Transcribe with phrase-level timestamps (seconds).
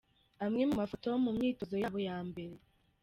[0.45, 2.55] Amwe mu mafoto mu myitozo yabo ya mbere.